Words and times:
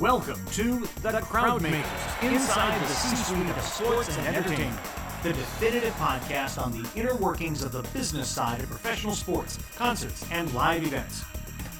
Welcome 0.00 0.42
to 0.52 0.78
The 1.02 1.20
Crowd 1.20 1.60
Makers, 1.60 1.84
inside 2.22 2.80
the 2.80 2.86
C-suite 2.86 3.50
of 3.50 3.60
sports 3.60 4.16
and 4.16 4.34
entertainment. 4.34 4.80
The 5.22 5.34
definitive 5.34 5.92
podcast 5.96 6.56
on 6.56 6.72
the 6.72 6.88
inner 6.98 7.14
workings 7.16 7.62
of 7.62 7.72
the 7.72 7.82
business 7.92 8.26
side 8.26 8.60
of 8.60 8.70
professional 8.70 9.12
sports, 9.14 9.58
concerts, 9.76 10.24
and 10.30 10.50
live 10.54 10.84
events. 10.84 11.20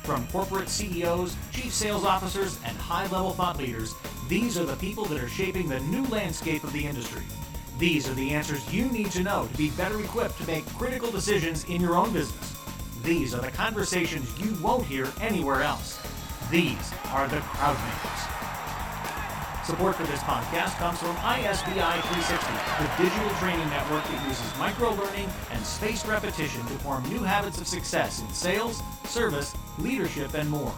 From 0.02 0.26
corporate 0.26 0.68
CEOs, 0.68 1.34
chief 1.50 1.72
sales 1.72 2.04
officers, 2.04 2.58
and 2.66 2.76
high-level 2.76 3.30
thought 3.30 3.56
leaders, 3.56 3.94
these 4.28 4.58
are 4.58 4.66
the 4.66 4.76
people 4.76 5.06
that 5.06 5.18
are 5.18 5.28
shaping 5.28 5.66
the 5.66 5.80
new 5.80 6.04
landscape 6.08 6.62
of 6.62 6.74
the 6.74 6.84
industry. 6.84 7.22
These 7.78 8.06
are 8.06 8.14
the 8.14 8.32
answers 8.32 8.70
you 8.70 8.84
need 8.90 9.12
to 9.12 9.22
know 9.22 9.48
to 9.50 9.56
be 9.56 9.70
better 9.70 9.98
equipped 9.98 10.36
to 10.40 10.46
make 10.46 10.66
critical 10.74 11.10
decisions 11.10 11.64
in 11.70 11.80
your 11.80 11.96
own 11.96 12.12
business. 12.12 12.54
These 13.02 13.32
are 13.32 13.40
the 13.40 13.50
conversations 13.50 14.38
you 14.38 14.54
won't 14.62 14.84
hear 14.84 15.08
anywhere 15.22 15.62
else. 15.62 15.98
These 16.50 16.92
are 17.12 17.28
the 17.28 17.38
crowd 17.38 17.76
makers. 17.76 18.20
Support 19.64 19.94
for 19.94 20.02
this 20.02 20.18
podcast 20.20 20.76
comes 20.78 20.98
from 20.98 21.14
ISBI 21.14 22.00
360, 22.02 22.52
the 22.82 22.90
digital 23.00 23.30
training 23.38 23.68
network 23.68 24.02
that 24.02 24.26
uses 24.26 24.58
micro 24.58 24.90
learning 24.94 25.28
and 25.52 25.64
spaced 25.64 26.08
repetition 26.08 26.62
to 26.62 26.72
form 26.80 27.08
new 27.08 27.20
habits 27.20 27.60
of 27.60 27.68
success 27.68 28.20
in 28.20 28.28
sales, 28.30 28.82
service, 29.04 29.54
leadership, 29.78 30.34
and 30.34 30.50
more. 30.50 30.74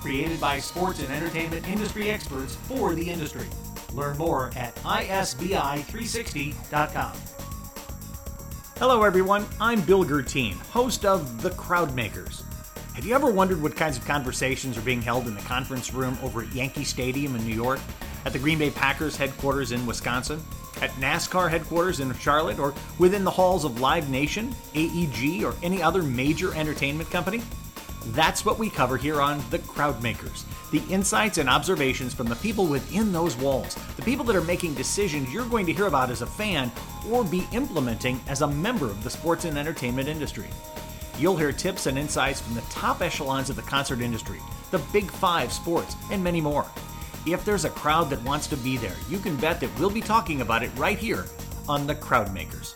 Created 0.00 0.40
by 0.40 0.58
sports 0.58 0.98
and 0.98 1.12
entertainment 1.12 1.68
industry 1.68 2.10
experts 2.10 2.56
for 2.56 2.96
the 2.96 3.08
industry. 3.08 3.46
Learn 3.92 4.18
more 4.18 4.50
at 4.56 4.74
isbi360.com. 4.74 7.12
Hello, 8.76 9.04
everyone. 9.04 9.46
I'm 9.60 9.82
Bill 9.82 10.02
Guertin, 10.02 10.54
host 10.72 11.04
of 11.04 11.42
The 11.42 11.50
Crowd 11.50 11.94
Makers. 11.94 12.42
Have 12.94 13.06
you 13.06 13.14
ever 13.14 13.30
wondered 13.30 13.62
what 13.62 13.74
kinds 13.74 13.96
of 13.96 14.04
conversations 14.04 14.76
are 14.76 14.82
being 14.82 15.00
held 15.00 15.26
in 15.26 15.34
the 15.34 15.40
conference 15.42 15.94
room 15.94 16.18
over 16.22 16.42
at 16.42 16.54
Yankee 16.54 16.84
Stadium 16.84 17.34
in 17.34 17.42
New 17.42 17.54
York, 17.54 17.80
at 18.26 18.34
the 18.34 18.38
Green 18.38 18.58
Bay 18.58 18.70
Packers 18.70 19.16
headquarters 19.16 19.72
in 19.72 19.86
Wisconsin, 19.86 20.42
at 20.82 20.90
NASCAR 20.92 21.48
headquarters 21.48 22.00
in 22.00 22.12
Charlotte, 22.18 22.58
or 22.58 22.74
within 22.98 23.24
the 23.24 23.30
halls 23.30 23.64
of 23.64 23.80
Live 23.80 24.10
Nation, 24.10 24.54
AEG, 24.74 25.42
or 25.42 25.54
any 25.62 25.82
other 25.82 26.02
major 26.02 26.54
entertainment 26.54 27.10
company? 27.10 27.42
That's 28.08 28.44
what 28.44 28.58
we 28.58 28.68
cover 28.68 28.98
here 28.98 29.22
on 29.22 29.42
The 29.48 29.60
Crowd 29.60 30.02
Makers 30.02 30.44
the 30.72 30.82
insights 30.88 31.36
and 31.36 31.50
observations 31.50 32.14
from 32.14 32.26
the 32.26 32.36
people 32.36 32.66
within 32.66 33.12
those 33.12 33.36
walls, 33.36 33.76
the 33.96 34.02
people 34.02 34.24
that 34.24 34.34
are 34.34 34.40
making 34.40 34.72
decisions 34.72 35.30
you're 35.30 35.44
going 35.44 35.66
to 35.66 35.72
hear 35.72 35.86
about 35.86 36.10
as 36.10 36.22
a 36.22 36.26
fan 36.26 36.72
or 37.10 37.22
be 37.22 37.46
implementing 37.52 38.18
as 38.26 38.40
a 38.40 38.46
member 38.46 38.86
of 38.86 39.04
the 39.04 39.10
sports 39.10 39.44
and 39.44 39.58
entertainment 39.58 40.08
industry. 40.08 40.48
You'll 41.18 41.36
hear 41.36 41.52
tips 41.52 41.86
and 41.86 41.98
insights 41.98 42.40
from 42.40 42.54
the 42.54 42.62
top 42.62 43.00
echelons 43.00 43.50
of 43.50 43.56
the 43.56 43.62
concert 43.62 44.00
industry, 44.00 44.40
the 44.70 44.78
big 44.92 45.10
five 45.10 45.52
sports, 45.52 45.94
and 46.10 46.22
many 46.24 46.40
more. 46.40 46.66
If 47.26 47.44
there's 47.44 47.64
a 47.64 47.70
crowd 47.70 48.10
that 48.10 48.22
wants 48.22 48.46
to 48.48 48.56
be 48.56 48.76
there, 48.76 48.96
you 49.08 49.18
can 49.18 49.36
bet 49.36 49.60
that 49.60 49.78
we'll 49.78 49.90
be 49.90 50.00
talking 50.00 50.40
about 50.40 50.62
it 50.62 50.70
right 50.76 50.98
here 50.98 51.26
on 51.68 51.86
The 51.86 51.94
Crowd 51.94 52.34
Makers. 52.34 52.74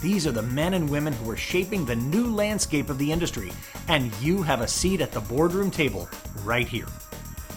These 0.00 0.28
are 0.28 0.32
the 0.32 0.42
men 0.42 0.74
and 0.74 0.88
women 0.88 1.12
who 1.12 1.30
are 1.30 1.36
shaping 1.36 1.84
the 1.84 1.96
new 1.96 2.32
landscape 2.32 2.88
of 2.88 2.98
the 2.98 3.10
industry, 3.10 3.50
and 3.88 4.14
you 4.20 4.42
have 4.42 4.60
a 4.60 4.68
seat 4.68 5.00
at 5.00 5.10
the 5.10 5.20
boardroom 5.20 5.72
table 5.72 6.08
right 6.44 6.68
here. 6.68 6.86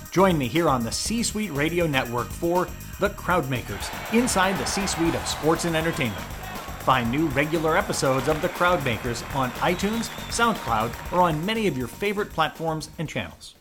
Join 0.09 0.37
me 0.37 0.47
here 0.47 0.67
on 0.67 0.83
the 0.83 0.91
C 0.91 1.21
Suite 1.21 1.51
Radio 1.51 1.85
Network 1.85 2.27
for 2.27 2.67
The 2.99 3.09
Crowd 3.11 3.47
Makers, 3.49 3.89
inside 4.11 4.57
the 4.57 4.65
C 4.65 4.87
Suite 4.87 5.13
of 5.13 5.27
sports 5.27 5.65
and 5.65 5.75
entertainment. 5.75 6.25
Find 6.81 7.11
new 7.11 7.27
regular 7.27 7.77
episodes 7.77 8.27
of 8.27 8.41
The 8.41 8.49
Crowdmakers 8.49 9.23
on 9.35 9.51
iTunes, 9.51 10.09
SoundCloud, 10.29 11.13
or 11.13 11.21
on 11.21 11.45
many 11.45 11.67
of 11.67 11.77
your 11.77 11.87
favorite 11.87 12.31
platforms 12.31 12.89
and 12.97 13.07
channels. 13.07 13.53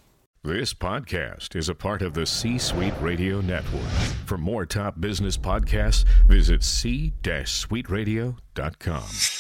This 0.43 0.73
podcast 0.73 1.55
is 1.55 1.69
a 1.69 1.75
part 1.75 2.01
of 2.01 2.15
the 2.15 2.25
C 2.25 2.57
Suite 2.57 2.95
Radio 2.99 3.43
Network. 3.43 3.91
For 4.25 4.39
more 4.39 4.65
top 4.65 4.99
business 4.99 5.37
podcasts, 5.37 6.07
visit 6.27 6.63
c-suiteradio.com. 6.63 9.40